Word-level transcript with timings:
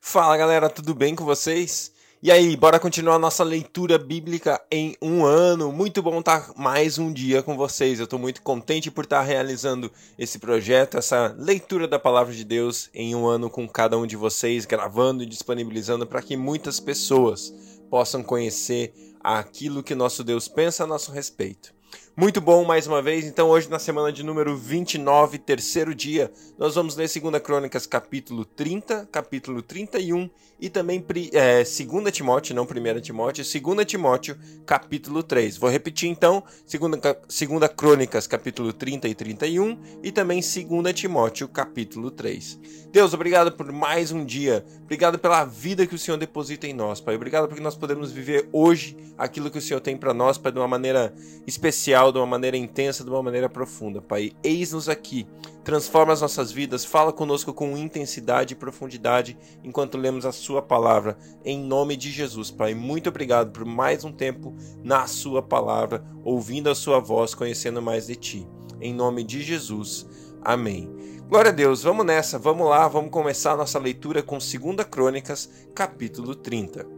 Fala 0.00 0.36
galera, 0.36 0.70
tudo 0.70 0.94
bem 0.94 1.14
com 1.14 1.24
vocês? 1.24 1.92
E 2.22 2.30
aí, 2.30 2.56
bora 2.56 2.80
continuar 2.80 3.18
nossa 3.18 3.44
leitura 3.44 3.98
bíblica 3.98 4.60
em 4.70 4.96
um 5.02 5.24
ano. 5.24 5.70
Muito 5.70 6.02
bom 6.02 6.20
estar 6.20 6.52
mais 6.56 6.98
um 6.98 7.12
dia 7.12 7.42
com 7.42 7.56
vocês. 7.56 7.98
Eu 7.98 8.04
estou 8.04 8.18
muito 8.18 8.40
contente 8.40 8.90
por 8.90 9.04
estar 9.04 9.22
realizando 9.22 9.92
esse 10.18 10.38
projeto, 10.38 10.96
essa 10.96 11.34
leitura 11.38 11.86
da 11.86 11.98
palavra 11.98 12.32
de 12.32 12.44
Deus 12.44 12.88
em 12.94 13.14
um 13.14 13.26
ano 13.26 13.50
com 13.50 13.68
cada 13.68 13.98
um 13.98 14.06
de 14.06 14.16
vocês, 14.16 14.64
gravando 14.64 15.22
e 15.22 15.26
disponibilizando 15.26 16.06
para 16.06 16.22
que 16.22 16.36
muitas 16.36 16.80
pessoas 16.80 17.52
possam 17.90 18.22
conhecer 18.22 18.94
aquilo 19.20 19.82
que 19.82 19.94
nosso 19.94 20.24
Deus 20.24 20.48
pensa 20.48 20.84
a 20.84 20.86
nosso 20.86 21.12
respeito. 21.12 21.74
Muito 22.20 22.40
bom 22.40 22.64
mais 22.64 22.84
uma 22.88 23.00
vez. 23.00 23.24
Então, 23.24 23.48
hoje, 23.48 23.70
na 23.70 23.78
semana 23.78 24.12
de 24.12 24.24
número 24.24 24.56
29, 24.56 25.38
terceiro 25.38 25.94
dia, 25.94 26.32
nós 26.58 26.74
vamos 26.74 26.96
ler 26.96 27.08
2 27.08 27.40
Crônicas, 27.40 27.86
capítulo 27.86 28.44
30, 28.44 29.08
capítulo 29.12 29.62
31 29.62 30.28
e 30.60 30.68
também 30.68 31.04
é, 31.32 31.58
2 31.58 32.12
Timóteo, 32.12 32.56
não 32.56 32.64
1 32.64 33.00
Timóteo, 33.00 33.44
2 33.44 33.86
Timóteo, 33.86 34.36
capítulo 34.66 35.22
3. 35.22 35.56
Vou 35.56 35.70
repetir 35.70 36.10
então: 36.10 36.42
2 36.68 37.72
Crônicas, 37.76 38.26
capítulo 38.26 38.72
30 38.72 39.06
e 39.06 39.14
31 39.14 39.78
e 40.02 40.10
também 40.10 40.40
2 40.40 40.92
Timóteo, 40.94 41.46
capítulo 41.46 42.10
3. 42.10 42.58
Deus, 42.90 43.14
obrigado 43.14 43.52
por 43.52 43.70
mais 43.70 44.10
um 44.10 44.24
dia. 44.24 44.64
Obrigado 44.82 45.18
pela 45.20 45.44
vida 45.44 45.86
que 45.86 45.94
o 45.94 45.98
Senhor 45.98 46.16
deposita 46.16 46.66
em 46.66 46.72
nós, 46.72 47.00
Pai. 47.00 47.14
Obrigado 47.14 47.46
porque 47.46 47.62
nós 47.62 47.76
podemos 47.76 48.10
viver 48.10 48.48
hoje 48.52 48.96
aquilo 49.16 49.50
que 49.50 49.58
o 49.58 49.62
Senhor 49.62 49.80
tem 49.80 49.96
para 49.96 50.12
nós, 50.12 50.38
Pai, 50.38 50.50
de 50.50 50.58
uma 50.58 50.66
maneira 50.66 51.14
especial 51.46 52.07
de 52.12 52.18
uma 52.18 52.26
maneira 52.26 52.56
intensa, 52.56 53.04
de 53.04 53.10
uma 53.10 53.22
maneira 53.22 53.48
profunda, 53.48 54.00
Pai. 54.00 54.32
Eis-nos 54.42 54.88
aqui, 54.88 55.26
transforma 55.64 56.12
as 56.12 56.20
nossas 56.20 56.50
vidas, 56.50 56.84
fala 56.84 57.12
conosco 57.12 57.52
com 57.52 57.76
intensidade 57.76 58.54
e 58.54 58.56
profundidade 58.56 59.36
enquanto 59.62 59.98
lemos 59.98 60.24
a 60.24 60.32
Sua 60.32 60.62
palavra, 60.62 61.18
em 61.44 61.58
nome 61.58 61.96
de 61.96 62.10
Jesus, 62.10 62.50
Pai. 62.50 62.74
Muito 62.74 63.08
obrigado 63.08 63.52
por 63.52 63.64
mais 63.64 64.04
um 64.04 64.12
tempo 64.12 64.54
na 64.82 65.06
Sua 65.06 65.42
palavra, 65.42 66.04
ouvindo 66.24 66.70
a 66.70 66.74
Sua 66.74 67.00
voz, 67.00 67.34
conhecendo 67.34 67.82
mais 67.82 68.06
de 68.06 68.16
Ti. 68.16 68.48
Em 68.80 68.94
nome 68.94 69.24
de 69.24 69.42
Jesus. 69.42 70.06
Amém. 70.42 70.90
Glória 71.28 71.50
a 71.50 71.54
Deus, 71.54 71.82
vamos 71.82 72.06
nessa, 72.06 72.38
vamos 72.38 72.66
lá, 72.68 72.88
vamos 72.88 73.10
começar 73.10 73.52
a 73.52 73.56
nossa 73.56 73.78
leitura 73.78 74.22
com 74.22 74.38
2 74.38 74.50
Crônicas, 74.90 75.50
capítulo 75.74 76.34
30. 76.34 76.97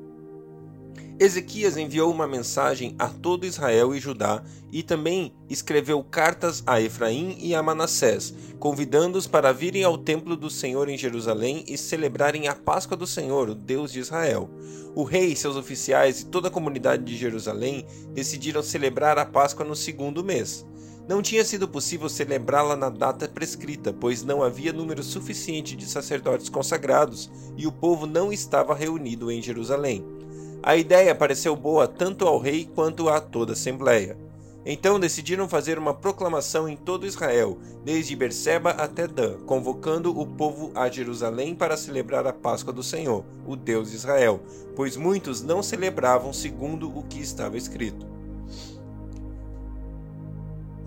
Ezequias 1.20 1.76
enviou 1.76 2.10
uma 2.10 2.26
mensagem 2.26 2.94
a 2.98 3.06
todo 3.06 3.44
Israel 3.44 3.94
e 3.94 4.00
Judá 4.00 4.42
e 4.72 4.82
também 4.82 5.34
escreveu 5.50 6.02
cartas 6.02 6.62
a 6.66 6.80
Efraim 6.80 7.36
e 7.38 7.54
a 7.54 7.62
Manassés, 7.62 8.32
convidando-os 8.58 9.26
para 9.26 9.52
virem 9.52 9.84
ao 9.84 9.98
templo 9.98 10.34
do 10.34 10.48
Senhor 10.48 10.88
em 10.88 10.96
Jerusalém 10.96 11.62
e 11.68 11.76
celebrarem 11.76 12.48
a 12.48 12.54
Páscoa 12.54 12.96
do 12.96 13.06
Senhor, 13.06 13.50
o 13.50 13.54
Deus 13.54 13.92
de 13.92 14.00
Israel. 14.00 14.48
O 14.94 15.04
rei, 15.04 15.36
seus 15.36 15.56
oficiais 15.56 16.22
e 16.22 16.24
toda 16.24 16.48
a 16.48 16.50
comunidade 16.50 17.04
de 17.04 17.14
Jerusalém 17.18 17.84
decidiram 18.14 18.62
celebrar 18.62 19.18
a 19.18 19.26
Páscoa 19.26 19.66
no 19.66 19.76
segundo 19.76 20.24
mês. 20.24 20.64
Não 21.06 21.20
tinha 21.20 21.44
sido 21.44 21.68
possível 21.68 22.08
celebrá-la 22.08 22.76
na 22.76 22.88
data 22.88 23.28
prescrita, 23.28 23.92
pois 23.92 24.22
não 24.22 24.42
havia 24.42 24.72
número 24.72 25.02
suficiente 25.02 25.76
de 25.76 25.84
sacerdotes 25.84 26.48
consagrados 26.48 27.30
e 27.58 27.66
o 27.66 27.72
povo 27.72 28.06
não 28.06 28.32
estava 28.32 28.74
reunido 28.74 29.30
em 29.30 29.42
Jerusalém. 29.42 30.19
A 30.62 30.76
ideia 30.76 31.14
pareceu 31.14 31.56
boa 31.56 31.88
tanto 31.88 32.26
ao 32.26 32.38
rei 32.38 32.68
quanto 32.74 33.08
a 33.08 33.18
toda 33.18 33.52
a 33.52 33.54
assembleia. 33.54 34.16
Então 34.64 35.00
decidiram 35.00 35.48
fazer 35.48 35.78
uma 35.78 35.94
proclamação 35.94 36.68
em 36.68 36.76
todo 36.76 37.06
Israel, 37.06 37.56
desde 37.82 38.14
Berseba 38.14 38.70
até 38.72 39.08
Dan, 39.08 39.38
convocando 39.46 40.18
o 40.18 40.26
povo 40.26 40.70
a 40.74 40.86
Jerusalém 40.90 41.54
para 41.54 41.78
celebrar 41.78 42.26
a 42.26 42.32
Páscoa 42.32 42.74
do 42.74 42.82
Senhor, 42.82 43.24
o 43.46 43.56
Deus 43.56 43.90
de 43.90 43.96
Israel, 43.96 44.38
pois 44.76 44.98
muitos 44.98 45.40
não 45.40 45.62
celebravam 45.62 46.30
segundo 46.30 46.94
o 46.94 47.02
que 47.04 47.20
estava 47.20 47.56
escrito. 47.56 48.19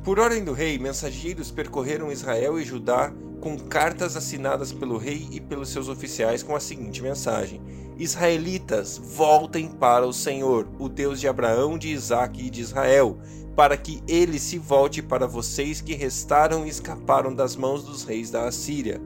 Por 0.04 0.20
ordem 0.20 0.44
do 0.44 0.52
rei, 0.52 0.78
mensageiros 0.78 1.50
percorreram 1.50 2.12
Israel 2.12 2.60
e 2.60 2.66
Judá 2.66 3.14
com 3.40 3.58
cartas 3.58 4.18
assinadas 4.18 4.74
pelo 4.74 4.98
rei 4.98 5.30
e 5.32 5.40
pelos 5.40 5.70
seus 5.70 5.88
oficiais 5.88 6.44
com 6.44 6.54
a 6.54 6.60
seguinte 6.60 7.02
mensagem: 7.02 7.62
Israelitas, 7.98 8.98
voltem 8.98 9.70
para 9.70 10.06
o 10.06 10.12
Senhor, 10.12 10.68
o 10.78 10.90
Deus 10.90 11.22
de 11.22 11.28
Abraão, 11.30 11.78
de 11.78 11.88
Isaque 11.88 12.48
e 12.48 12.50
de 12.50 12.60
Israel, 12.60 13.18
para 13.56 13.78
que 13.78 14.04
ele 14.06 14.40
se 14.40 14.58
volte 14.58 15.02
para 15.02 15.26
vocês 15.26 15.80
que 15.80 15.94
restaram 15.94 16.66
e 16.66 16.70
escaparam 16.70 17.34
das 17.34 17.56
mãos 17.56 17.86
dos 17.86 18.04
reis 18.04 18.30
da 18.30 18.46
Assíria. 18.46 19.00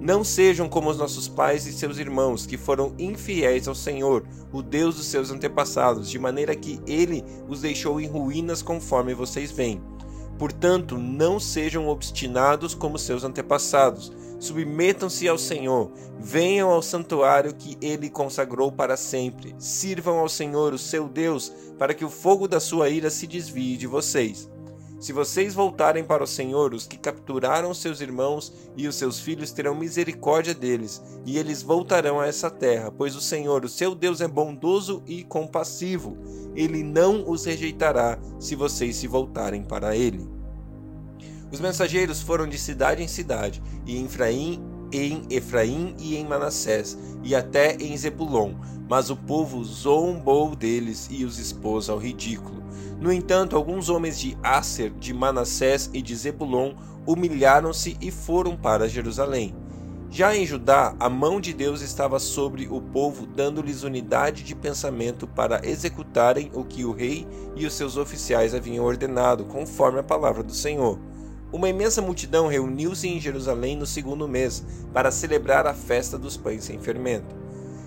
Não 0.00 0.24
sejam 0.24 0.66
como 0.66 0.88
os 0.88 0.96
nossos 0.96 1.28
pais 1.28 1.66
e 1.66 1.74
seus 1.74 1.98
irmãos, 1.98 2.46
que 2.46 2.56
foram 2.56 2.94
infiéis 2.98 3.68
ao 3.68 3.74
Senhor, 3.74 4.24
o 4.50 4.62
Deus 4.62 4.96
dos 4.96 5.08
seus 5.08 5.30
antepassados, 5.30 6.08
de 6.08 6.18
maneira 6.18 6.56
que 6.56 6.80
ele 6.86 7.22
os 7.46 7.60
deixou 7.60 8.00
em 8.00 8.06
ruínas 8.06 8.62
conforme 8.62 9.12
vocês 9.12 9.50
veem. 9.50 9.78
Portanto, 10.38 10.96
não 10.96 11.40
sejam 11.40 11.88
obstinados 11.88 12.74
como 12.74 12.98
seus 12.98 13.24
antepassados 13.24 14.12
Submetam-se 14.40 15.26
ao 15.26 15.36
Senhor, 15.36 15.90
venham 16.16 16.70
ao 16.70 16.80
santuário 16.80 17.52
que 17.52 17.76
ele 17.82 18.08
consagrou 18.08 18.70
para 18.70 18.96
sempre. 18.96 19.54
Sirvam 19.58 20.18
ao 20.18 20.28
Senhor, 20.28 20.72
o 20.72 20.78
seu 20.78 21.08
Deus, 21.08 21.52
para 21.76 21.92
que 21.92 22.04
o 22.04 22.10
fogo 22.10 22.46
da 22.46 22.60
sua 22.60 22.88
ira 22.88 23.10
se 23.10 23.26
desvie 23.26 23.76
de 23.76 23.88
vocês. 23.88 24.48
Se 25.00 25.12
vocês 25.12 25.54
voltarem 25.54 26.04
para 26.04 26.24
o 26.24 26.26
Senhor, 26.26 26.72
os 26.72 26.86
que 26.86 26.96
capturaram 26.96 27.74
seus 27.74 28.00
irmãos 28.00 28.52
e 28.76 28.86
os 28.88 28.96
seus 28.96 29.18
filhos 29.18 29.52
terão 29.52 29.74
misericórdia 29.74 30.54
deles, 30.54 31.02
e 31.24 31.38
eles 31.38 31.62
voltarão 31.62 32.20
a 32.20 32.26
essa 32.26 32.50
terra, 32.50 32.90
pois 32.90 33.14
o 33.14 33.20
Senhor, 33.20 33.64
o 33.64 33.68
seu 33.68 33.94
Deus, 33.94 34.20
é 34.20 34.26
bondoso 34.26 35.02
e 35.06 35.22
compassivo. 35.24 36.16
Ele 36.58 36.82
não 36.82 37.30
os 37.30 37.44
rejeitará 37.44 38.18
se 38.40 38.56
vocês 38.56 38.96
se 38.96 39.06
voltarem 39.06 39.62
para 39.62 39.94
ele. 39.94 40.28
Os 41.52 41.60
mensageiros 41.60 42.20
foram 42.20 42.48
de 42.48 42.58
cidade 42.58 43.00
em 43.00 43.06
cidade, 43.06 43.62
e 43.86 43.96
em 43.96 44.06
Efraim, 44.06 44.60
em 44.92 45.22
Efraim 45.30 45.94
e 46.00 46.16
em 46.16 46.26
Manassés, 46.26 46.98
e 47.22 47.32
até 47.32 47.76
em 47.76 47.96
Zebulon, 47.96 48.54
mas 48.90 49.08
o 49.08 49.16
povo 49.16 49.62
zombou 49.64 50.56
deles 50.56 51.06
e 51.08 51.24
os 51.24 51.38
expôs 51.38 51.88
ao 51.88 51.96
ridículo. 51.96 52.60
No 53.00 53.12
entanto, 53.12 53.54
alguns 53.54 53.88
homens 53.88 54.18
de 54.18 54.36
Aser, 54.42 54.90
de 54.98 55.14
Manassés 55.14 55.88
e 55.94 56.02
de 56.02 56.16
Zebulon 56.16 56.74
humilharam-se 57.06 57.96
e 58.00 58.10
foram 58.10 58.56
para 58.56 58.88
Jerusalém. 58.88 59.54
Já 60.10 60.34
em 60.34 60.46
Judá, 60.46 60.96
a 60.98 61.08
mão 61.10 61.38
de 61.38 61.52
Deus 61.52 61.82
estava 61.82 62.18
sobre 62.18 62.66
o 62.66 62.80
povo, 62.80 63.26
dando-lhes 63.26 63.82
unidade 63.82 64.42
de 64.42 64.54
pensamento 64.54 65.26
para 65.26 65.60
executarem 65.68 66.50
o 66.54 66.64
que 66.64 66.82
o 66.82 66.92
rei 66.92 67.26
e 67.54 67.66
os 67.66 67.74
seus 67.74 67.98
oficiais 67.98 68.54
haviam 68.54 68.86
ordenado, 68.86 69.44
conforme 69.44 70.00
a 70.00 70.02
palavra 70.02 70.42
do 70.42 70.54
Senhor. 70.54 70.98
Uma 71.52 71.68
imensa 71.68 72.00
multidão 72.00 72.46
reuniu-se 72.46 73.06
em 73.06 73.20
Jerusalém 73.20 73.76
no 73.76 73.84
segundo 73.84 74.26
mês 74.26 74.64
para 74.94 75.10
celebrar 75.10 75.66
a 75.66 75.74
festa 75.74 76.16
dos 76.18 76.38
pães 76.38 76.64
sem 76.64 76.78
fermento. 76.78 77.36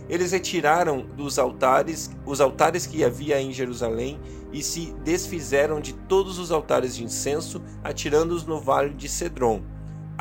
Eles 0.07 0.31
retiraram 0.31 1.05
dos 1.15 1.39
altares 1.39 2.11
os 2.25 2.39
altares 2.39 2.85
que 2.85 3.03
havia 3.03 3.41
em 3.41 3.51
Jerusalém 3.51 4.19
e 4.53 4.61
se 4.61 4.93
desfizeram 5.03 5.81
de 5.81 5.93
todos 5.93 6.37
os 6.37 6.51
altares 6.51 6.95
de 6.95 7.03
incenso, 7.03 7.61
atirando-os 7.83 8.45
no 8.45 8.59
vale 8.59 8.93
de 8.93 9.09
Cedron. 9.09 9.61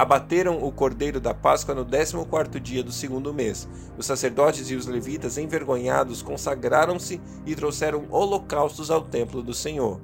Abateram 0.01 0.65
o 0.65 0.73
cordeiro 0.73 1.21
da 1.21 1.35
Páscoa 1.35 1.75
no 1.75 1.85
décimo 1.85 2.25
quarto 2.25 2.59
dia 2.59 2.83
do 2.83 2.91
segundo 2.91 3.35
mês. 3.35 3.69
Os 3.99 4.07
sacerdotes 4.07 4.71
e 4.71 4.75
os 4.75 4.87
levitas, 4.87 5.37
envergonhados, 5.37 6.23
consagraram-se 6.23 7.21
e 7.45 7.55
trouxeram 7.55 8.07
holocaustos 8.11 8.91
ao 8.91 9.03
templo 9.03 9.43
do 9.43 9.53
Senhor 9.53 10.01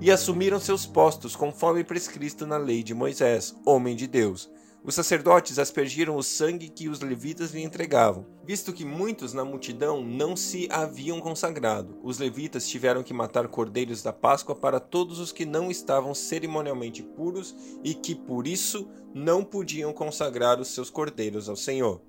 e 0.00 0.10
assumiram 0.10 0.58
seus 0.58 0.86
postos 0.86 1.36
conforme 1.36 1.84
prescrito 1.84 2.46
na 2.46 2.56
lei 2.56 2.82
de 2.82 2.94
Moisés, 2.94 3.54
homem 3.66 3.94
de 3.94 4.06
Deus. 4.06 4.50
Os 4.86 4.94
sacerdotes 4.94 5.58
aspergiram 5.58 6.14
o 6.14 6.22
sangue 6.22 6.68
que 6.68 6.90
os 6.90 7.00
levitas 7.00 7.52
lhe 7.52 7.62
entregavam. 7.62 8.26
Visto 8.44 8.70
que 8.70 8.84
muitos 8.84 9.32
na 9.32 9.42
multidão 9.42 10.04
não 10.04 10.36
se 10.36 10.68
haviam 10.70 11.22
consagrado, 11.22 11.98
os 12.02 12.18
levitas 12.18 12.68
tiveram 12.68 13.02
que 13.02 13.14
matar 13.14 13.48
cordeiros 13.48 14.02
da 14.02 14.12
Páscoa 14.12 14.54
para 14.54 14.78
todos 14.78 15.18
os 15.18 15.32
que 15.32 15.46
não 15.46 15.70
estavam 15.70 16.14
cerimonialmente 16.14 17.02
puros 17.02 17.56
e 17.82 17.94
que 17.94 18.14
por 18.14 18.46
isso 18.46 18.86
não 19.14 19.42
podiam 19.42 19.90
consagrar 19.90 20.60
os 20.60 20.68
seus 20.68 20.90
cordeiros 20.90 21.48
ao 21.48 21.56
Senhor. 21.56 22.02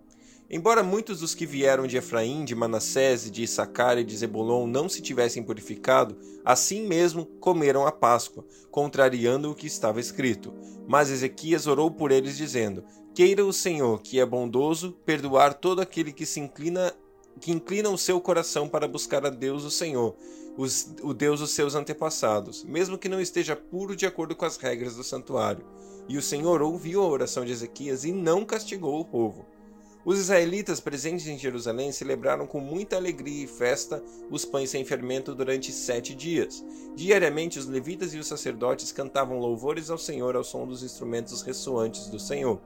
Embora 0.50 0.84
muitos 0.84 1.22
dos 1.22 1.34
que 1.34 1.46
vieram 1.46 1.88
de 1.88 1.98
Efraim, 1.98 2.46
de 2.46 2.54
Manassés, 2.54 3.32
de 3.32 3.44
Issacar 3.44 3.98
e 3.98 4.04
de 4.04 4.16
Zebulon 4.16 4.68
não 4.68 4.88
se 4.88 5.02
tivessem 5.02 5.42
purificado, 5.42 6.16
assim 6.44 6.86
mesmo 6.86 7.26
comeram 7.40 7.88
a 7.88 7.92
Páscoa, 7.92 8.46
contrariando 8.70 9.50
o 9.50 9.56
que 9.56 9.66
estava 9.66 10.00
escrito. 10.00 10.54
Mas 10.88 11.10
Ezequias 11.10 11.66
orou 11.66 11.90
por 11.90 12.12
eles, 12.12 12.38
dizendo: 12.38 12.84
Queira 13.16 13.44
o 13.44 13.52
Senhor, 13.52 14.02
que 14.02 14.20
é 14.20 14.26
bondoso, 14.26 14.92
perdoar 15.04 15.56
todo 15.56 15.82
aquele 15.82 16.14
que 16.14 16.26
se 16.26 16.40
inclina 16.40 16.94
que 17.40 17.52
inclina 17.52 17.90
o 17.90 17.98
seu 17.98 18.22
coração 18.22 18.70
para 18.70 18.88
buscar 18.88 19.26
a 19.26 19.30
Deus 19.30 19.66
o 19.66 19.72
Senhor, 19.72 20.16
os, 20.58 20.94
o 21.02 21.14
Deus 21.14 21.42
dos 21.42 21.52
seus 21.52 21.76
antepassados, 21.76 22.64
mesmo 22.64 22.98
que 22.98 23.10
não 23.10 23.20
esteja 23.20 23.58
puro 23.58 23.94
de 23.94 24.06
acordo 24.06 24.36
com 24.36 24.46
as 24.46 24.56
regras 24.56 24.96
do 24.96 25.04
santuário. 25.04 25.66
E 26.08 26.18
o 26.18 26.22
Senhor 26.22 26.62
ouviu 26.62 27.02
a 27.02 27.08
oração 27.08 27.44
de 27.44 27.52
Ezequias 27.52 28.06
e 28.06 28.12
não 28.12 28.46
castigou 28.46 29.02
o 29.02 29.06
povo. 29.06 29.46
Os 30.06 30.20
israelitas 30.20 30.80
presentes 30.80 31.26
em 31.26 31.36
Jerusalém 31.36 31.92
celebraram 31.92 32.46
com 32.46 32.60
muita 32.60 32.96
alegria 32.96 33.46
e 33.46 33.48
festa 33.48 34.04
os 34.30 34.46
pães 34.46 34.70
sem 34.70 34.86
fermento 34.86 35.34
durante 35.34 35.72
sete 35.72 36.14
dias. 36.14 36.64
Diariamente, 36.96 37.58
os 37.58 37.66
levitas 37.66 38.14
e 38.14 38.20
os 38.20 38.28
sacerdotes 38.28 38.92
cantavam 38.92 39.40
louvores 39.40 39.90
ao 39.90 39.98
Senhor 39.98 40.36
ao 40.36 40.44
som 40.44 40.68
dos 40.68 40.84
instrumentos 40.84 41.42
ressoantes 41.42 42.06
do 42.08 42.20
Senhor. 42.20 42.62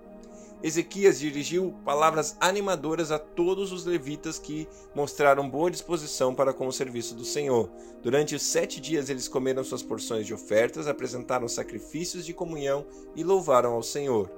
Ezequias 0.61 1.17
dirigiu 1.17 1.73
palavras 1.85 2.35
animadoras 2.41 3.09
a 3.09 3.17
todos 3.17 3.71
os 3.71 3.85
levitas 3.85 4.37
que 4.37 4.67
mostraram 4.93 5.49
boa 5.49 5.71
disposição 5.71 6.35
para 6.35 6.51
com 6.51 6.67
o 6.67 6.73
serviço 6.73 7.15
do 7.15 7.23
Senhor. 7.23 7.69
Durante 8.03 8.35
os 8.35 8.43
sete 8.43 8.81
dias 8.81 9.09
eles 9.09 9.29
comeram 9.29 9.63
suas 9.63 9.81
porções 9.81 10.27
de 10.27 10.33
ofertas, 10.33 10.89
apresentaram 10.89 11.47
sacrifícios 11.47 12.25
de 12.25 12.33
comunhão 12.33 12.85
e 13.15 13.23
louvaram 13.23 13.71
ao 13.71 13.81
Senhor, 13.81 14.29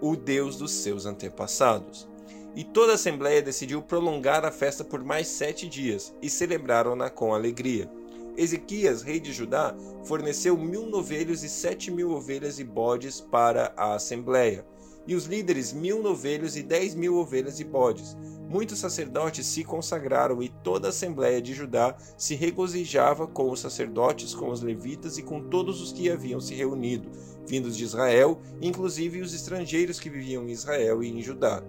o 0.00 0.14
Deus 0.14 0.56
dos 0.56 0.70
seus 0.70 1.06
antepassados. 1.06 2.06
E 2.56 2.64
toda 2.64 2.92
a 2.92 2.94
assembleia 2.94 3.42
decidiu 3.42 3.82
prolongar 3.82 4.44
a 4.44 4.50
festa 4.50 4.82
por 4.82 5.04
mais 5.04 5.28
sete 5.28 5.68
dias 5.68 6.14
e 6.22 6.30
celebraram-na 6.30 7.10
com 7.10 7.34
alegria. 7.34 7.88
Ezequias, 8.34 9.02
rei 9.02 9.20
de 9.20 9.32
Judá, 9.32 9.76
forneceu 10.04 10.56
mil 10.56 10.86
novelhos 10.86 11.44
e 11.44 11.48
sete 11.48 11.90
mil 11.90 12.12
ovelhas 12.12 12.58
e 12.58 12.64
bodes 12.64 13.20
para 13.20 13.74
a 13.76 13.94
assembleia 13.94 14.64
e 15.06 15.14
os 15.14 15.24
líderes 15.24 15.72
mil 15.72 16.02
novelhos 16.02 16.56
e 16.56 16.62
dez 16.62 16.94
mil 16.94 17.16
ovelhas 17.16 17.60
e 17.60 17.64
bodes. 17.64 18.16
Muitos 18.48 18.78
sacerdotes 18.78 19.46
se 19.46 19.64
consagraram 19.64 20.42
e 20.42 20.48
toda 20.48 20.88
a 20.88 20.90
assembléia 20.90 21.40
de 21.40 21.54
Judá 21.54 21.96
se 22.16 22.34
regozijava 22.34 23.26
com 23.26 23.50
os 23.50 23.60
sacerdotes, 23.60 24.34
com 24.34 24.50
os 24.50 24.62
levitas 24.62 25.18
e 25.18 25.22
com 25.22 25.48
todos 25.48 25.80
os 25.80 25.92
que 25.92 26.10
haviam 26.10 26.40
se 26.40 26.54
reunido, 26.54 27.10
vindos 27.46 27.76
de 27.76 27.84
Israel, 27.84 28.40
inclusive 28.60 29.20
os 29.20 29.34
estrangeiros 29.34 30.00
que 30.00 30.10
viviam 30.10 30.44
em 30.44 30.52
Israel 30.52 31.02
e 31.02 31.08
em 31.08 31.22
Judá. 31.22 31.62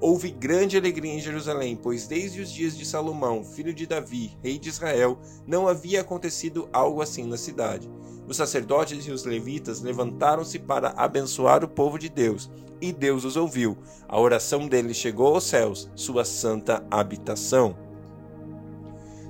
Houve 0.00 0.30
grande 0.30 0.76
alegria 0.76 1.12
em 1.12 1.20
Jerusalém, 1.20 1.76
pois 1.76 2.06
desde 2.06 2.40
os 2.40 2.50
dias 2.50 2.76
de 2.76 2.84
Salomão, 2.84 3.44
filho 3.44 3.72
de 3.72 3.86
Davi, 3.86 4.36
rei 4.42 4.58
de 4.58 4.68
Israel, 4.68 5.18
não 5.46 5.68
havia 5.68 6.00
acontecido 6.00 6.68
algo 6.72 7.00
assim 7.00 7.24
na 7.24 7.36
cidade. 7.36 7.90
Os 8.26 8.36
sacerdotes 8.36 9.06
e 9.06 9.10
os 9.10 9.24
levitas 9.24 9.80
levantaram-se 9.80 10.58
para 10.58 10.94
abençoar 10.96 11.62
o 11.62 11.68
povo 11.68 11.98
de 11.98 12.08
Deus, 12.08 12.50
e 12.80 12.92
Deus 12.92 13.24
os 13.24 13.36
ouviu. 13.36 13.78
A 14.08 14.20
oração 14.20 14.66
deles 14.66 14.96
chegou 14.96 15.34
aos 15.34 15.44
céus, 15.44 15.90
sua 15.94 16.24
santa 16.24 16.84
habitação. 16.90 17.76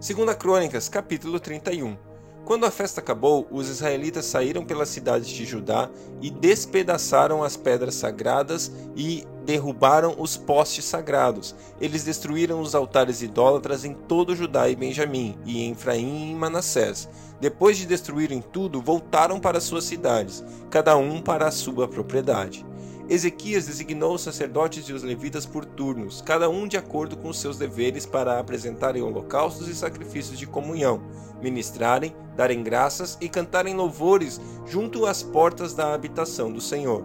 Segunda 0.00 0.34
Crônicas, 0.34 0.88
capítulo 0.88 1.40
31. 1.40 1.96
Quando 2.44 2.66
a 2.66 2.70
festa 2.70 3.00
acabou, 3.00 3.49
os 3.50 3.70
israelitas 3.70 4.26
saíram 4.26 4.64
pelas 4.64 4.90
cidades 4.90 5.28
de 5.28 5.46
Judá 5.46 5.90
e 6.20 6.31
despedaçaram 6.31 7.43
as 7.43 7.56
pedras 7.56 7.94
sagradas 7.94 8.70
e 8.94 9.25
derrubaram 9.44 10.14
os 10.19 10.37
postes 10.37 10.85
sagrados. 10.85 11.55
Eles 11.81 12.05
destruíram 12.05 12.61
os 12.61 12.75
altares 12.75 13.23
idólatras 13.23 13.85
em 13.85 13.94
todo 13.94 14.35
Judá 14.35 14.69
e 14.69 14.76
Benjamim, 14.76 15.38
e 15.44 15.62
em 15.62 15.73
Efraim 15.73 16.32
e 16.32 16.35
Manassés. 16.35 17.08
Depois 17.41 17.76
de 17.76 17.87
destruírem 17.87 18.41
tudo, 18.41 18.81
voltaram 18.81 19.38
para 19.38 19.61
suas 19.61 19.85
cidades, 19.85 20.43
cada 20.70 20.96
um 20.96 21.20
para 21.20 21.46
a 21.46 21.50
sua 21.50 21.87
propriedade. 21.87 22.64
Ezequias 23.06 23.67
designou 23.67 24.14
os 24.14 24.23
sacerdotes 24.23 24.88
e 24.88 24.93
os 24.94 25.02
levitas 25.02 25.44
por 25.44 25.67
turnos, 25.67 26.23
cada 26.23 26.49
um 26.49 26.67
de 26.67 26.79
acordo 26.79 27.19
com 27.19 27.35
seus 27.35 27.58
deveres 27.58 28.06
para 28.06 28.38
apresentarem 28.38 29.02
holocaustos 29.02 29.69
e 29.69 29.75
sacrifícios 29.75 30.38
de 30.38 30.47
comunhão, 30.47 31.02
ministrarem, 31.43 32.17
darem 32.35 32.62
graças 32.62 33.19
e 33.20 33.29
cantarem 33.29 33.75
louvores 33.75 34.40
junto 34.64 35.05
às 35.05 35.23
portas 35.23 35.75
da 35.75 35.93
habitação 35.93 36.50
do 36.50 36.62
Senhor. 36.62 37.05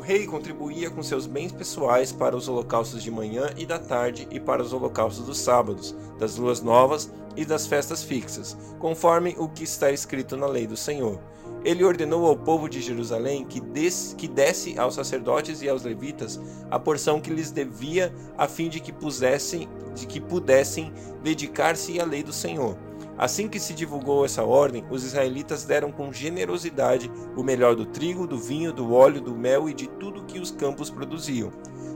O 0.00 0.02
rei 0.02 0.26
contribuía 0.26 0.88
com 0.88 1.02
seus 1.02 1.26
bens 1.26 1.52
pessoais 1.52 2.10
para 2.10 2.34
os 2.34 2.48
holocaustos 2.48 3.02
de 3.02 3.10
manhã 3.10 3.50
e 3.54 3.66
da 3.66 3.78
tarde 3.78 4.26
e 4.30 4.40
para 4.40 4.62
os 4.62 4.72
holocaustos 4.72 5.26
dos 5.26 5.36
sábados, 5.36 5.94
das 6.18 6.36
luas 6.36 6.62
novas 6.62 7.12
e 7.36 7.44
das 7.44 7.66
festas 7.66 8.02
fixas, 8.02 8.56
conforme 8.78 9.36
o 9.38 9.46
que 9.46 9.62
está 9.62 9.92
escrito 9.92 10.38
na 10.38 10.46
lei 10.46 10.66
do 10.66 10.74
Senhor 10.74 11.20
ele 11.62 11.84
ordenou 11.84 12.26
ao 12.26 12.34
povo 12.34 12.66
de 12.66 12.80
Jerusalém 12.80 13.44
que, 13.44 13.60
des, 13.60 14.14
que 14.16 14.26
desse 14.26 14.78
aos 14.78 14.94
sacerdotes 14.94 15.60
e 15.60 15.68
aos 15.68 15.82
levitas 15.82 16.40
a 16.70 16.78
porção 16.78 17.20
que 17.20 17.28
lhes 17.28 17.50
devia, 17.50 18.14
a 18.38 18.48
fim 18.48 18.70
de 18.70 18.80
que 18.80 18.90
pusessem, 18.90 19.68
de 19.94 20.06
que 20.06 20.18
pudessem 20.18 20.90
dedicar-se 21.22 22.00
à 22.00 22.04
lei 22.06 22.22
do 22.22 22.32
Senhor. 22.32 22.78
Assim 23.20 23.48
que 23.48 23.60
se 23.60 23.74
divulgou 23.74 24.24
essa 24.24 24.42
ordem, 24.42 24.82
os 24.88 25.04
israelitas 25.04 25.62
deram 25.64 25.92
com 25.92 26.10
generosidade 26.10 27.12
o 27.36 27.42
melhor 27.42 27.76
do 27.76 27.84
trigo, 27.84 28.26
do 28.26 28.38
vinho, 28.38 28.72
do 28.72 28.94
óleo, 28.94 29.20
do 29.20 29.34
mel 29.34 29.68
e 29.68 29.74
de 29.74 29.86
tudo 29.86 30.24
que 30.24 30.38
os 30.38 30.50
campos 30.50 30.88
produziam. 30.88 31.50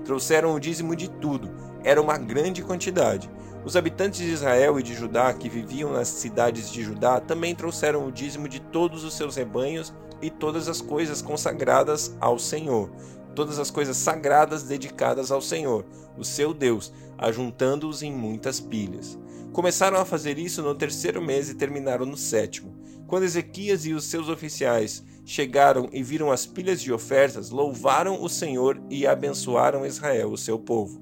Trouxeram 0.05 0.55
o 0.55 0.61
dízimo 0.61 0.95
de 0.95 1.09
tudo, 1.09 1.51
era 1.83 1.99
uma 1.99 2.19
grande 2.19 2.63
quantidade. 2.63 3.31
Os 3.65 3.75
habitantes 3.75 4.21
de 4.21 4.31
Israel 4.31 4.79
e 4.79 4.83
de 4.83 4.93
Judá 4.93 5.33
que 5.33 5.49
viviam 5.49 5.95
nas 5.95 6.09
cidades 6.09 6.71
de 6.71 6.83
Judá 6.83 7.19
também 7.21 7.55
trouxeram 7.55 8.07
o 8.07 8.13
dízimo 8.13 8.47
de 8.47 8.61
todos 8.61 9.03
os 9.03 9.15
seus 9.15 9.35
rebanhos 9.35 9.95
e 10.21 10.29
todas 10.29 10.69
as 10.69 10.83
coisas 10.83 11.23
consagradas 11.23 12.15
ao 12.21 12.39
Senhor, 12.39 12.91
todas 13.35 13.59
as 13.59 13.71
coisas 13.71 13.97
sagradas 13.97 14.65
dedicadas 14.65 15.33
ao 15.33 15.41
Senhor, 15.41 15.87
o 16.19 16.23
seu 16.23 16.53
Deus, 16.53 16.93
ajuntando-os 17.17 18.03
em 18.03 18.13
muitas 18.13 18.61
pilhas. 18.61 19.19
Começaram 19.55 19.99
a 19.99 20.05
fazer 20.05 20.37
isso 20.37 20.63
no 20.63 20.75
terceiro 20.75 21.23
mês 21.23 21.49
e 21.49 21.55
terminaram 21.55 22.05
no 22.05 22.17
sétimo. 22.17 22.75
Quando 23.07 23.23
Ezequias 23.23 23.87
e 23.87 23.93
os 23.93 24.03
seus 24.03 24.29
oficiais 24.29 25.05
chegaram 25.25 25.89
e 25.93 26.03
viram 26.03 26.33
as 26.33 26.45
pilhas 26.45 26.83
de 26.83 26.93
ofertas, 26.93 27.51
louvaram 27.51 28.21
o 28.21 28.29
Senhor 28.29 28.83
e 28.91 29.07
abençoaram 29.07 29.87
Israel, 29.87 30.33
o 30.33 30.37
seu 30.37 30.59
povo. 30.59 31.01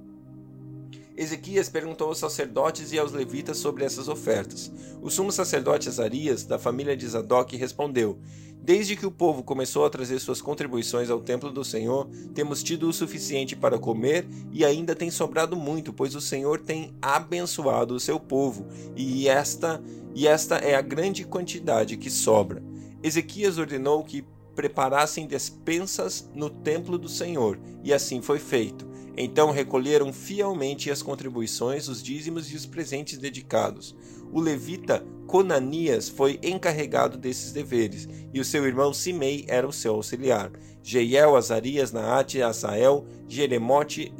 Ezequias 1.16 1.68
perguntou 1.68 2.08
aos 2.08 2.18
sacerdotes 2.18 2.92
e 2.92 2.98
aos 2.98 3.12
levitas 3.12 3.58
sobre 3.58 3.84
essas 3.84 4.08
ofertas. 4.08 4.72
O 5.00 5.10
sumo 5.10 5.30
sacerdote 5.30 5.88
Azarias, 5.88 6.44
da 6.44 6.58
família 6.58 6.96
de 6.96 7.06
Zadok, 7.06 7.56
respondeu: 7.56 8.18
Desde 8.62 8.96
que 8.96 9.04
o 9.04 9.10
povo 9.10 9.42
começou 9.42 9.84
a 9.84 9.90
trazer 9.90 10.18
suas 10.20 10.40
contribuições 10.40 11.10
ao 11.10 11.20
templo 11.20 11.50
do 11.50 11.64
Senhor, 11.64 12.08
temos 12.34 12.62
tido 12.62 12.88
o 12.88 12.92
suficiente 12.92 13.54
para 13.54 13.78
comer 13.78 14.26
e 14.52 14.64
ainda 14.64 14.94
tem 14.94 15.10
sobrado 15.10 15.56
muito, 15.56 15.92
pois 15.92 16.14
o 16.14 16.20
Senhor 16.20 16.60
tem 16.60 16.94
abençoado 17.02 17.94
o 17.94 18.00
seu 18.00 18.18
povo, 18.18 18.66
e 18.96 19.28
esta 19.28 19.82
e 20.14 20.26
esta 20.26 20.56
é 20.56 20.74
a 20.74 20.82
grande 20.82 21.24
quantidade 21.24 21.96
que 21.96 22.10
sobra. 22.10 22.62
Ezequias 23.02 23.58
ordenou 23.58 24.04
que 24.04 24.24
preparassem 24.54 25.26
despensas 25.26 26.28
no 26.34 26.50
templo 26.50 26.98
do 26.98 27.08
Senhor, 27.08 27.58
e 27.82 27.92
assim 27.92 28.20
foi 28.20 28.38
feito. 28.38 28.91
Então 29.16 29.50
recolheram 29.50 30.12
fielmente 30.12 30.90
as 30.90 31.02
contribuições, 31.02 31.88
os 31.88 32.02
dízimos 32.02 32.50
e 32.50 32.56
os 32.56 32.64
presentes 32.64 33.18
dedicados. 33.18 33.94
O 34.32 34.40
levita 34.40 35.04
Conanias 35.32 36.10
foi 36.10 36.38
encarregado 36.42 37.16
desses 37.16 37.52
deveres, 37.52 38.06
e 38.34 38.38
o 38.38 38.44
seu 38.44 38.66
irmão 38.66 38.92
Simei 38.92 39.46
era 39.48 39.66
o 39.66 39.72
seu 39.72 39.94
auxiliar. 39.94 40.52
Jeiel, 40.82 41.34
Azarias, 41.34 41.90
Naate, 41.90 42.42
Asael, 42.42 43.06
Jeremote, 43.26 44.12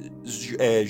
é, 0.59 0.83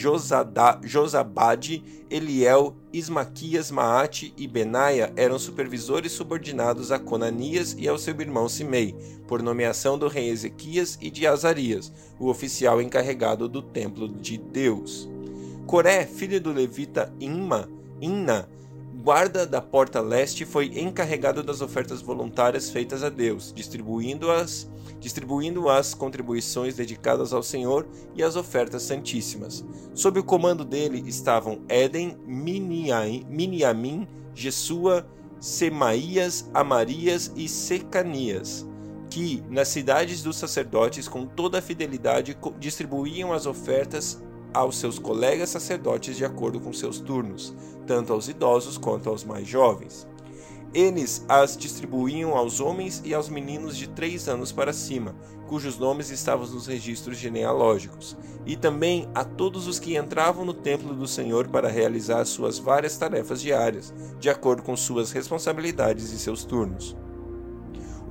Josabade, 0.85 1.83
Eliel, 2.09 2.77
Ismaquias, 2.93 3.73
Maate 3.73 4.33
e 4.37 4.47
Benaia 4.47 5.13
eram 5.17 5.41
supervisores 5.41 6.13
subordinados 6.13 6.93
a 6.93 7.01
Conanias 7.01 7.75
e 7.77 7.89
ao 7.89 7.99
seu 7.99 8.15
irmão 8.21 8.49
Simei, 8.49 8.95
por 9.27 9.43
nomeação 9.43 9.99
do 9.99 10.07
rei 10.07 10.29
Ezequias 10.29 10.97
e 11.01 11.11
de 11.11 11.27
Azarias, 11.27 11.93
o 12.21 12.29
oficial 12.29 12.81
encarregado 12.81 13.49
do 13.49 13.61
templo 13.61 14.07
de 14.07 14.39
Deus. 14.39 15.11
Coré, 15.67 16.07
filho 16.07 16.41
do 16.41 16.53
levita 16.53 17.13
Inma, 17.19 17.69
Inna, 18.01 18.49
guarda 19.03 19.45
da 19.45 19.61
porta 19.61 20.01
leste 20.01 20.45
foi 20.45 20.79
encarregado 20.79 21.43
das 21.43 21.61
ofertas 21.61 22.01
voluntárias 22.01 22.71
feitas 22.71 23.03
a 23.03 23.09
Deus, 23.09 23.53
distribuindo-as 23.53 24.71
distribuindo 25.01 25.69
as 25.69 25.95
contribuições 25.95 26.77
dedicadas 26.77 27.33
ao 27.33 27.43
Senhor 27.43 27.89
e 28.15 28.23
as 28.23 28.37
ofertas 28.37 28.85
santíssimas. 28.85 29.65
Sob 29.95 30.21
o 30.21 30.25
comando 30.25 30.65
dele 30.65 31.03
estavam 31.09 31.61
Éden, 31.69 32.17
Miniamim, 32.25 34.07
Jesua, 34.33 35.05
Semaías, 35.41 36.49
Amarias 36.55 37.33
e 37.35 37.49
Secanias, 37.49 38.65
que, 39.11 39.43
nas 39.51 39.67
cidades 39.69 40.23
dos 40.23 40.37
sacerdotes, 40.37 41.09
com 41.09 41.27
toda 41.27 41.59
a 41.59 41.63
fidelidade, 41.63 42.39
distribuíam 42.61 43.33
as 43.33 43.45
ofertas 43.45 44.23
aos 44.53 44.77
seus 44.77 44.99
colegas 44.99 45.51
sacerdotes 45.51 46.17
de 46.17 46.25
acordo 46.25 46.61
com 46.61 46.73
seus 46.73 46.99
turnos, 46.99 47.55
tanto 47.87 48.13
aos 48.13 48.29
idosos 48.29 48.79
quanto 48.79 49.09
aos 49.09 49.25
mais 49.25 49.47
jovens. 49.47 50.07
Eles 50.75 51.25
as 51.29 51.57
distribuíam 51.57 52.35
aos 52.35 52.59
homens 52.59 53.03
e 53.05 53.13
aos 53.13 53.29
meninos 53.29 53.77
de 53.77 53.89
três 53.89 54.27
anos 54.27 54.51
para 54.53 54.73
cima, 54.73 55.15
cujos 55.47 55.79
nomes 55.79 56.11
estavam 56.11 56.47
nos 56.47 56.67
registros 56.67 57.19
genealógicos, 57.19 58.17
e 58.47 58.57
também 58.57 59.07
a 59.15 59.23
todos 59.23 59.67
os 59.67 59.79
que 59.79 59.99
entravam 59.99 60.47
no 60.47 60.55
templo 60.55 60.95
do 60.95 61.07
Senhor 61.07 61.47
para 61.49 61.69
realizar 61.69 62.25
suas 62.25 62.59
várias 62.59 62.97
tarefas 62.97 63.43
diárias, 63.43 63.93
de 64.19 64.31
acordo 64.31 64.63
com 64.63 64.75
suas 64.75 65.13
responsabilidades 65.13 66.11
e 66.11 66.19
seus 66.19 66.43
turnos. 66.43 66.97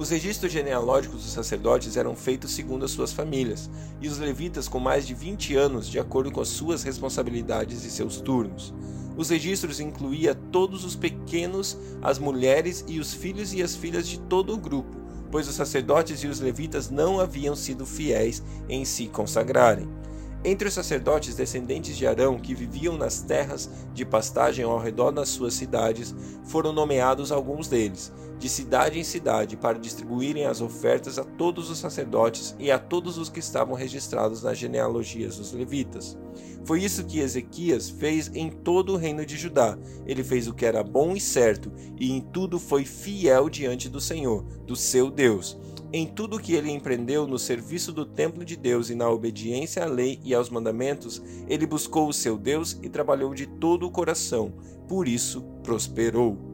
Os 0.01 0.10
registros 0.10 0.51
genealógicos 0.51 1.22
dos 1.22 1.31
sacerdotes 1.31 1.96
eram 1.96 2.15
feitos 2.15 2.55
segundo 2.55 2.84
as 2.84 2.89
suas 2.89 3.13
famílias, 3.13 3.70
e 4.01 4.08
os 4.08 4.17
levitas 4.17 4.67
com 4.67 4.79
mais 4.79 5.05
de 5.05 5.13
20 5.13 5.55
anos, 5.55 5.88
de 5.88 6.00
acordo 6.00 6.31
com 6.31 6.41
as 6.41 6.48
suas 6.48 6.81
responsabilidades 6.81 7.86
e 7.86 7.91
seus 7.91 8.20
turnos. 8.20 8.74
Os 9.15 9.29
registros 9.29 9.79
incluía 9.79 10.34
todos 10.34 10.84
os 10.84 10.96
pequenos, 10.96 11.77
as 12.01 12.17
mulheres 12.17 12.84
e 12.88 13.00
os 13.00 13.13
filhos 13.13 13.53
e 13.53 13.62
as 13.62 13.75
filhas 13.75 14.08
de 14.08 14.20
todo 14.22 14.55
o 14.55 14.58
grupo, 14.58 14.98
pois 15.29 15.48
os 15.48 15.53
sacerdotes 15.53 16.24
e 16.24 16.27
os 16.27 16.39
levitas 16.39 16.89
não 16.89 17.20
haviam 17.20 17.55
sido 17.55 17.86
fiéis 17.86 18.41
em 18.67 18.84
se 18.84 19.05
consagrarem. 19.05 19.88
Entre 20.43 20.67
os 20.67 20.74
sacerdotes 20.74 21.36
descendentes 21.36 21.95
de 21.95 22.07
Arão 22.07 22.39
que 22.39 22.55
viviam 22.55 22.98
nas 22.98 23.21
terras 23.21 23.69
de 23.93 24.03
pastagem 24.03 24.65
ao 24.65 24.79
redor 24.79 25.12
das 25.12 25.29
suas 25.29 25.53
cidades, 25.53 26.15
foram 26.45 26.74
nomeados 26.74 27.31
alguns 27.31 27.67
deles, 27.67 28.12
de 28.39 28.50
cidade 28.50 28.98
em 28.98 29.03
cidade, 29.03 29.55
para 29.55 29.77
distribuírem 29.77 30.48
as 30.48 30.60
ofertas 30.60 31.19
a 31.19 31.24
todos 31.24 31.69
os 31.69 31.77
sacerdotes 31.77 32.55
e 32.57 32.71
a 32.71 32.79
todos 32.79 33.19
os 33.19 33.29
que 33.29 33.39
estavam 33.39 33.75
registrados 33.75 34.41
nas 34.41 34.57
genealogias 34.57 35.38
dos 35.38 35.53
levitas. 35.53 36.17
Foi 36.65 36.83
isso 36.83 37.05
que 37.05 37.19
Ezequias 37.19 37.91
fez 37.91 38.31
em 38.33 38.50
todo 38.50 38.93
o 38.93 38.98
reino 38.98 39.24
de 39.24 39.38
Judá. 39.38 39.77
Ele 40.07 40.24
fez 40.24 40.48
o 40.48 40.55
que 40.55 40.65
era 40.65 40.83
bom 40.83 41.15
e 41.15 41.19
certo, 41.19 41.71
e 42.00 42.12
em 42.12 42.19
tudo 42.19 42.60
foi 42.60 42.83
fiel 42.83 43.48
diante 43.48 43.88
do 43.88 44.01
Senhor, 44.01 44.43
do 44.65 44.75
seu 44.75 45.12
Deus 45.12 45.55
em 45.93 46.07
tudo 46.07 46.39
que 46.39 46.53
ele 46.53 46.71
empreendeu 46.71 47.27
no 47.27 47.38
serviço 47.38 47.91
do 47.91 48.05
templo 48.05 48.45
de 48.45 48.55
Deus 48.55 48.89
e 48.89 48.95
na 48.95 49.10
obediência 49.10 49.83
à 49.83 49.86
lei 49.86 50.19
e 50.24 50.33
aos 50.33 50.50
mandamentos, 50.50 51.21
ele 51.48 51.65
buscou 51.65 52.07
o 52.07 52.13
seu 52.13 52.38
Deus 52.38 52.79
e 52.81 52.89
trabalhou 52.89 53.33
de 53.33 53.45
todo 53.45 53.86
o 53.86 53.91
coração, 53.91 54.53
por 54.88 55.07
isso 55.07 55.41
prosperou. 55.63 56.51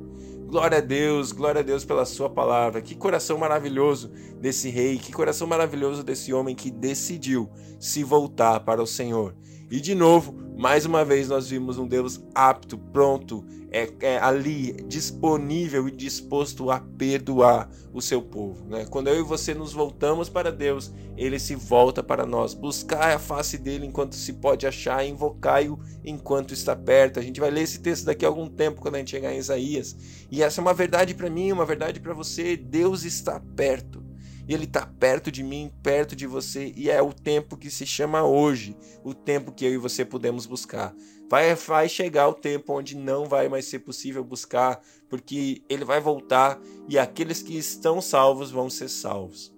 Glória 0.48 0.77
a 0.77 0.82
Deus, 0.82 1.34
glória 1.34 1.60
a 1.60 1.63
Deus 1.63 1.84
pela 1.84 2.06
sua 2.06 2.29
palavra. 2.29 2.82
Que 2.82 2.96
coração 2.96 3.38
maravilhoso 3.38 4.10
desse 4.39 4.70
rei, 4.70 4.98
que 4.98 5.12
coração 5.12 5.46
maravilhoso 5.46 6.03
desse 6.06 6.34
homem 6.34 6.56
que 6.56 6.72
decidiu 6.72 7.50
se 7.77 8.01
voltar 8.01 8.62
para 8.62 8.82
o 8.82 8.88
Senhor. 8.88 9.36
E 9.70 9.82
de 9.82 9.94
novo, 9.94 10.34
mais 10.58 10.86
uma 10.86 11.04
vez 11.04 11.28
nós 11.28 11.50
vimos 11.50 11.78
um 11.78 11.86
Deus 11.86 12.22
apto, 12.34 12.78
pronto, 12.78 13.46
é, 13.70 13.90
é, 14.00 14.18
ali 14.18 14.72
disponível 14.88 15.90
e 15.90 15.92
disposto 15.92 16.72
a 16.72 16.80
perdoar 16.80 17.70
o 17.94 18.02
seu 18.02 18.22
povo. 18.22 18.66
Né? 18.70 18.86
Quando 18.90 19.08
eu 19.08 19.20
e 19.20 19.24
você 19.24 19.54
nos 19.54 19.74
voltamos 19.74 20.30
para 20.30 20.52
Deus, 20.52 20.92
ele 21.18 21.38
se 21.38 21.54
volta 21.54 22.02
para 22.02 22.26
nós. 22.26 22.54
Buscar 22.54 23.14
a 23.14 23.20
face 23.20 23.58
dele 23.58 23.86
enquanto 23.86 24.16
se 24.16 24.34
pode 24.34 24.66
achar, 24.66 25.06
invocai-o 25.06 25.78
enquanto 26.04 26.54
está 26.54 26.74
perto. 26.74 27.20
A 27.20 27.24
gente 27.24 27.40
vai 27.40 27.52
ler 27.52 27.64
esse 27.64 27.80
texto 27.80 28.06
daqui 28.06 28.24
a 28.24 28.30
algum 28.30 28.48
tempo 28.48 28.82
quando 28.82 28.96
a 28.96 29.00
gente 29.00 29.12
chegar 29.12 29.34
em 29.34 29.38
Isaías. 29.38 29.98
E 30.32 30.42
essa 30.42 30.62
é 30.62 30.64
uma 30.64 30.74
verdade 30.74 31.14
para 31.14 31.30
mim, 31.30 31.52
uma 31.52 31.66
verdade 31.66 32.00
para 32.00 32.14
você. 32.14 32.56
Deus 32.56 33.04
está 33.04 33.40
perto 33.56 34.07
e 34.48 34.54
ele 34.54 34.63
está 34.63 34.86
perto 34.86 35.32
de 35.32 35.44
mim, 35.44 35.72
perto 35.84 36.16
de 36.16 36.25
você, 36.25 36.72
e 36.75 36.89
é 36.89 37.01
o 37.01 37.12
tempo 37.12 37.58
que 37.58 37.70
se 37.70 37.86
chama 37.86 38.24
hoje, 38.24 38.77
o 39.04 39.13
tempo 39.13 39.51
que 39.51 39.66
eu 39.66 39.74
e 39.74 39.77
você 39.77 40.06
podemos 40.06 40.46
buscar. 40.46 40.96
Vai, 41.30 41.54
vai 41.56 41.89
chegar 41.89 42.30
o 42.30 42.34
tempo 42.34 42.74
onde 42.74 42.96
não 42.96 43.25
vai 43.25 43.50
mais 43.50 43.66
ser 43.66 43.80
possível 43.80 44.24
buscar, 44.24 44.82
porque 45.10 45.62
ele 45.68 45.84
vai 45.84 46.00
voltar 46.00 46.58
e 46.88 46.98
aqueles 46.98 47.42
que 47.42 47.58
estão 47.58 48.01
salvos 48.01 48.50
vão 48.50 48.70
ser 48.70 48.89
salvos. 48.89 49.54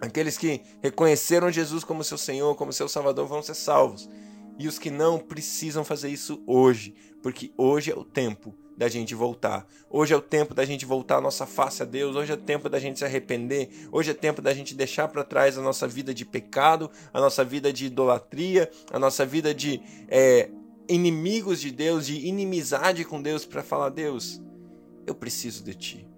Aqueles 0.00 0.38
que 0.38 0.62
reconheceram 0.82 1.52
Jesus 1.52 1.84
como 1.84 2.02
seu 2.02 2.16
Senhor, 2.16 2.54
como 2.56 2.72
seu 2.72 2.88
Salvador, 2.88 3.26
vão 3.26 3.42
ser 3.42 3.54
salvos. 3.54 4.08
E 4.58 4.66
os 4.66 4.78
que 4.78 4.90
não 4.90 5.18
precisam 5.18 5.84
fazer 5.84 6.08
isso 6.08 6.42
hoje, 6.46 6.94
porque 7.22 7.52
hoje 7.56 7.92
é 7.92 7.94
o 7.94 8.04
tempo 8.04 8.54
da 8.76 8.88
gente 8.88 9.14
voltar. 9.14 9.66
Hoje 9.90 10.14
é 10.14 10.16
o 10.16 10.20
tempo 10.20 10.54
da 10.54 10.64
gente 10.64 10.84
voltar 10.84 11.16
a 11.16 11.20
nossa 11.20 11.46
face 11.46 11.82
a 11.82 11.86
Deus. 11.86 12.16
Hoje 12.16 12.32
é 12.32 12.34
o 12.34 12.38
tempo 12.38 12.68
da 12.68 12.78
gente 12.78 12.98
se 12.98 13.04
arrepender. 13.04 13.70
Hoje 13.90 14.10
é 14.10 14.14
tempo 14.14 14.40
da 14.40 14.52
gente 14.54 14.74
deixar 14.74 15.08
para 15.08 15.24
trás 15.24 15.58
a 15.58 15.62
nossa 15.62 15.86
vida 15.86 16.14
de 16.14 16.24
pecado, 16.24 16.90
a 17.12 17.20
nossa 17.20 17.44
vida 17.44 17.72
de 17.72 17.86
idolatria, 17.86 18.70
a 18.90 18.98
nossa 18.98 19.24
vida 19.26 19.54
de 19.54 19.80
é, 20.08 20.50
inimigos 20.88 21.60
de 21.60 21.70
Deus, 21.70 22.06
de 22.06 22.26
inimizade 22.26 23.04
com 23.04 23.20
Deus, 23.20 23.44
para 23.44 23.62
falar: 23.62 23.90
Deus, 23.90 24.40
eu 25.06 25.14
preciso 25.14 25.62
de 25.62 25.74
Ti. 25.74 26.08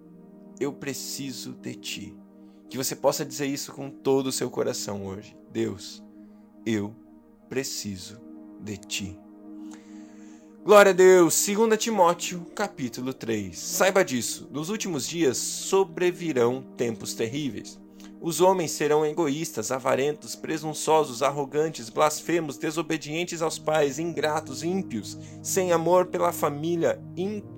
Eu 0.59 0.71
preciso 0.71 1.53
de 1.53 1.75
Ti. 1.75 2.17
Que 2.69 2.77
você 2.77 2.95
possa 2.95 3.25
dizer 3.25 3.45
isso 3.45 3.71
com 3.73 3.89
todo 3.89 4.27
o 4.27 4.31
seu 4.31 4.49
coração 4.49 5.05
hoje. 5.05 5.35
Deus, 5.51 6.03
eu 6.65 6.95
preciso 7.47 8.19
de 8.61 8.77
Ti. 8.77 9.24
Glória 10.65 10.89
a 10.89 10.95
Deus, 10.95 11.45
2 11.45 11.77
Timóteo, 11.77 12.43
capítulo 12.55 13.13
3. 13.13 13.55
Saiba 13.55 14.03
disso, 14.03 14.49
nos 14.51 14.69
últimos 14.69 15.07
dias 15.07 15.37
sobrevirão 15.37 16.63
tempos 16.75 17.13
terríveis. 17.13 17.79
Os 18.25 18.41
homens 18.41 18.71
serão 18.71 19.05
egoístas, 19.05 19.71
avarentos, 19.71 20.35
presunçosos, 20.35 21.21
arrogantes, 21.21 21.91
blasfemos, 21.91 22.57
desobedientes 22.57 23.39
aos 23.39 23.59
pais, 23.59 23.99
ingratos, 23.99 24.63
ímpios, 24.63 25.15
sem 25.43 25.71
amor 25.71 26.07
pela 26.07 26.31
família, 26.31 26.99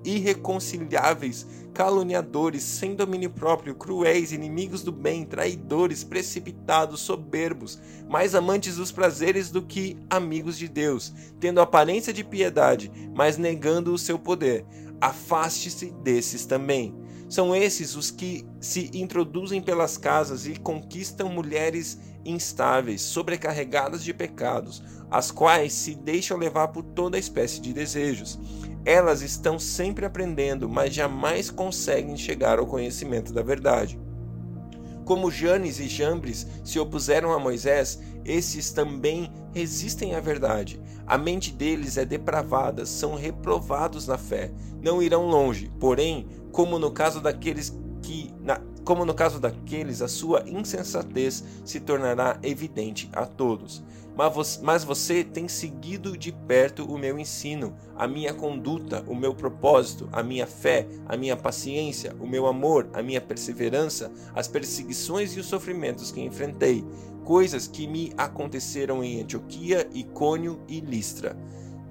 irreconciliáveis, 0.04 1.48
caluniadores, 1.74 2.64
sem 2.64 2.96
domínio 2.96 3.30
próprio, 3.30 3.76
cruéis, 3.76 4.34
inimigos 4.34 4.84
do 4.84 4.92
bem, 4.92 5.24
traidores, 5.24 6.04
precipitados, 6.04 7.00
soberbos, 7.00 7.80
mais 8.10 8.36
amantes 8.36 8.76
dos 8.76 8.92
prazeres 8.92 9.50
do 9.50 9.62
que 9.62 9.96
amigos 10.10 10.58
de 10.58 10.68
Deus, 10.68 11.14
tendo 11.40 11.62
aparência 11.62 12.12
de 12.12 12.26
piedade, 12.26 12.92
mas 13.16 13.38
negando 13.38 13.94
o 13.94 13.98
seu 13.98 14.20
poder. 14.20 14.66
Afaste-se 15.00 15.94
desses 16.04 16.46
também 16.46 17.07
são 17.30 17.56
esses 17.56 17.96
os 17.96 18.10
que 18.10 18.46
se 18.60 18.90
introduzem 18.94 19.62
pelas 19.62 19.98
casas 19.98 20.46
e 20.46 20.56
conquistam 20.56 21.30
mulheres 21.30 22.00
instáveis, 22.24 23.02
sobrecarregadas 23.02 24.04
de 24.04 24.14
pecados, 24.14 24.84
as 25.10 25.32
quais 25.32 25.74
se 25.74 25.96
deixam 25.96 26.38
levar 26.38 26.70
por 26.70 26.84
toda 26.84 27.18
espécie 27.18 27.60
de 27.60 27.74
desejos. 27.74 28.40
Elas 28.86 29.22
estão 29.22 29.60
sempre 29.60 30.06
aprendendo, 30.06 30.70
mas 30.70 30.94
jamais 30.94 31.50
conseguem 31.50 32.16
chegar 32.16 32.60
ao 32.60 32.68
conhecimento 32.68 33.34
da 33.34 33.42
verdade. 33.42 34.00
Como 35.04 35.32
Janes 35.32 35.80
e 35.80 35.88
Jambres 35.88 36.46
se 36.66 36.80
opuseram 36.80 37.32
a 37.32 37.40
Moisés, 37.40 38.00
esses 38.26 38.72
também 38.72 39.32
resistem 39.54 40.16
à 40.16 40.20
verdade. 40.20 40.82
A 41.06 41.18
mente 41.18 41.54
deles 41.54 41.98
é 41.98 42.04
depravada, 42.04 42.86
são 42.86 43.16
reprovados 43.16 44.06
na 44.06 44.18
fé, 44.18 44.52
não 44.82 45.02
irão 45.02 45.28
longe, 45.28 45.72
porém 45.80 46.28
como 46.58 46.80
no 46.80 46.90
caso 46.90 47.22
daqueles 47.22 47.78
que 48.02 48.34
na, 48.42 48.60
como 48.84 49.06
no 49.06 49.14
caso 49.14 49.40
daqueles, 49.40 50.02
a 50.02 50.08
sua 50.08 50.44
insensatez 50.48 51.44
se 51.64 51.80
tornará 51.80 52.40
evidente 52.42 53.08
a 53.14 53.28
todos. 53.28 53.84
Mas 54.64 54.84
você 54.84 55.24
tem 55.24 55.48
seguido 55.48 56.18
de 56.18 56.32
perto 56.32 56.84
o 56.84 56.98
meu 56.98 57.20
ensino, 57.20 57.76
a 57.96 58.08
minha 58.08 58.34
conduta, 58.34 59.04
o 59.06 59.14
meu 59.14 59.36
propósito, 59.36 60.10
a 60.12 60.24
minha 60.24 60.48
fé, 60.48 60.88
a 61.06 61.16
minha 61.16 61.38
paciência, 61.38 62.16
o 62.20 62.26
meu 62.26 62.48
amor, 62.48 62.90
a 62.92 63.04
minha 63.04 63.22
perseverança, 63.22 64.12
as 64.34 64.48
perseguições 64.48 65.38
e 65.38 65.40
os 65.40 65.46
sofrimentos 65.46 66.10
que 66.10 66.22
enfrentei, 66.22 66.84
coisas 67.24 67.68
que 67.68 67.86
me 67.86 68.12
aconteceram 68.18 69.04
em 69.04 69.22
Antioquia, 69.22 69.88
Icônio 69.94 70.60
e 70.68 70.80
Listra. 70.80 71.38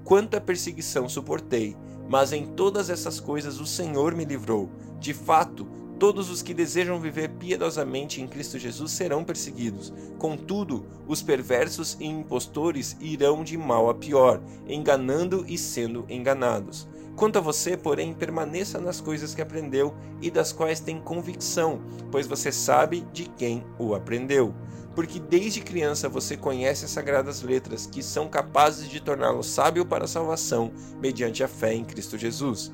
Quanta 0.03 0.41
perseguição 0.41 1.07
suportei, 1.07 1.77
mas 2.07 2.33
em 2.33 2.45
todas 2.45 2.89
essas 2.89 3.19
coisas 3.19 3.59
o 3.59 3.65
Senhor 3.65 4.15
me 4.15 4.25
livrou. 4.25 4.69
De 4.99 5.13
fato, 5.13 5.67
todos 5.99 6.29
os 6.29 6.41
que 6.41 6.53
desejam 6.53 6.99
viver 6.99 7.29
piedosamente 7.29 8.21
em 8.21 8.27
Cristo 8.27 8.59
Jesus 8.59 8.91
serão 8.91 9.23
perseguidos. 9.23 9.91
Contudo, 10.17 10.85
os 11.07 11.21
perversos 11.21 11.97
e 11.99 12.05
impostores 12.05 12.95
irão 13.01 13.43
de 13.43 13.57
mal 13.57 13.89
a 13.89 13.95
pior, 13.95 14.41
enganando 14.67 15.43
e 15.47 15.57
sendo 15.57 16.05
enganados. 16.09 16.87
Quanto 17.17 17.39
a 17.39 17.41
você, 17.41 17.75
porém, 17.75 18.13
permaneça 18.13 18.79
nas 18.79 19.01
coisas 19.01 19.35
que 19.35 19.41
aprendeu 19.41 19.93
e 20.21 20.31
das 20.31 20.53
quais 20.53 20.79
tem 20.79 21.01
convicção, 21.01 21.81
pois 22.11 22.27
você 22.27 22.51
sabe 22.51 23.01
de 23.11 23.25
quem 23.25 23.65
o 23.77 23.93
aprendeu 23.93 24.53
porque 24.97 25.19
desde 25.19 25.61
criança 25.61 26.09
você 26.09 26.35
conhece 26.35 26.83
as 26.83 26.89
sagradas 26.89 27.43
letras 27.43 27.85
que 27.85 28.01
são 28.01 28.27
capazes 28.27 28.89
de 28.89 28.99
torná-lo 28.99 29.43
sábio 29.43 29.85
para 29.85 30.05
a 30.05 30.07
salvação 30.07 30.71
mediante 30.99 31.43
a 31.43 31.47
fé 31.47 31.71
em 31.71 31.85
Cristo 31.85 32.17
Jesus. 32.17 32.71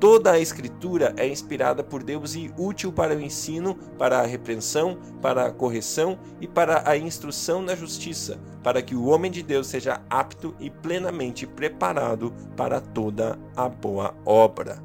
Toda 0.00 0.32
a 0.32 0.40
Escritura 0.40 1.12
é 1.18 1.28
inspirada 1.28 1.84
por 1.84 2.02
Deus 2.02 2.34
e 2.34 2.50
útil 2.56 2.90
para 2.90 3.14
o 3.14 3.20
ensino, 3.20 3.74
para 3.98 4.20
a 4.20 4.26
repreensão, 4.26 4.98
para 5.20 5.44
a 5.44 5.52
correção 5.52 6.18
e 6.40 6.48
para 6.48 6.88
a 6.88 6.96
instrução 6.96 7.60
na 7.60 7.76
justiça, 7.76 8.40
para 8.62 8.80
que 8.80 8.94
o 8.94 9.04
homem 9.04 9.30
de 9.30 9.42
Deus 9.42 9.66
seja 9.66 10.00
apto 10.08 10.56
e 10.58 10.70
plenamente 10.70 11.46
preparado 11.46 12.32
para 12.56 12.80
toda 12.80 13.38
a 13.54 13.68
boa 13.68 14.14
obra. 14.24 14.82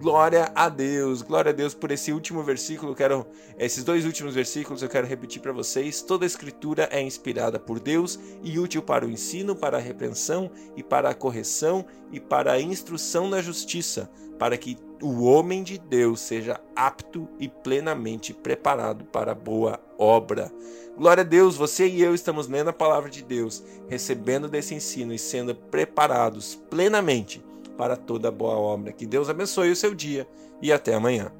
Glória 0.00 0.52
a 0.54 0.68
Deus, 0.68 1.22
glória 1.22 1.50
a 1.50 1.52
Deus 1.52 1.74
por 1.74 1.90
esse 1.90 2.12
último 2.12 2.44
versículo. 2.44 2.94
quero 2.94 3.26
esses 3.58 3.82
dois 3.82 4.04
últimos 4.04 4.32
versículos 4.32 4.80
eu 4.80 4.88
quero 4.88 5.08
repetir 5.08 5.42
para 5.42 5.52
vocês. 5.52 6.02
Toda 6.02 6.24
a 6.24 6.28
escritura 6.28 6.88
é 6.92 7.02
inspirada 7.02 7.58
por 7.58 7.80
Deus 7.80 8.16
e 8.44 8.60
útil 8.60 8.80
para 8.80 9.04
o 9.04 9.10
ensino, 9.10 9.56
para 9.56 9.78
a 9.78 9.80
repreensão 9.80 10.52
e 10.76 10.84
para 10.84 11.10
a 11.10 11.14
correção 11.14 11.84
e 12.12 12.20
para 12.20 12.52
a 12.52 12.60
instrução 12.60 13.28
na 13.28 13.42
justiça, 13.42 14.08
para 14.38 14.56
que 14.56 14.78
o 15.02 15.24
homem 15.24 15.62
de 15.62 15.78
Deus 15.78 16.20
seja 16.20 16.60
apto 16.74 17.28
e 17.38 17.48
plenamente 17.48 18.32
preparado 18.32 19.04
para 19.04 19.32
a 19.32 19.34
boa 19.34 19.80
obra. 19.98 20.52
Glória 20.96 21.20
a 21.22 21.24
Deus, 21.24 21.56
você 21.56 21.86
e 21.86 22.02
eu 22.02 22.14
estamos 22.14 22.48
lendo 22.48 22.70
a 22.70 22.72
palavra 22.72 23.08
de 23.08 23.22
Deus, 23.22 23.62
recebendo 23.88 24.48
desse 24.48 24.74
ensino 24.74 25.12
e 25.12 25.18
sendo 25.18 25.54
preparados 25.54 26.56
plenamente 26.68 27.44
para 27.76 27.96
toda 27.96 28.30
boa 28.30 28.56
obra. 28.56 28.92
Que 28.92 29.06
Deus 29.06 29.28
abençoe 29.28 29.70
o 29.70 29.76
seu 29.76 29.94
dia 29.94 30.26
e 30.60 30.72
até 30.72 30.94
amanhã. 30.94 31.30